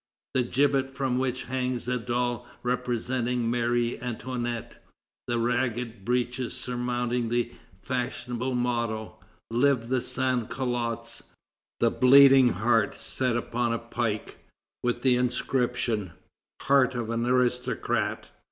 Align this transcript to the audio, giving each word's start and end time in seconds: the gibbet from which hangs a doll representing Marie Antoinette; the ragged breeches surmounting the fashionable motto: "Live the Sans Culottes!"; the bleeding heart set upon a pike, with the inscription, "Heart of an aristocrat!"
the 0.33 0.41
gibbet 0.41 0.95
from 0.97 1.19
which 1.19 1.43
hangs 1.43 1.87
a 1.87 1.99
doll 1.99 2.47
representing 2.63 3.51
Marie 3.51 3.99
Antoinette; 3.99 4.83
the 5.27 5.37
ragged 5.37 6.03
breeches 6.03 6.57
surmounting 6.57 7.29
the 7.29 7.51
fashionable 7.83 8.55
motto: 8.55 9.19
"Live 9.51 9.89
the 9.89 10.01
Sans 10.01 10.47
Culottes!"; 10.51 11.21
the 11.79 11.91
bleeding 11.91 12.49
heart 12.49 12.95
set 12.95 13.37
upon 13.37 13.73
a 13.73 13.77
pike, 13.77 14.39
with 14.81 15.03
the 15.03 15.17
inscription, 15.17 16.13
"Heart 16.63 16.95
of 16.95 17.11
an 17.11 17.23
aristocrat!" 17.27 18.31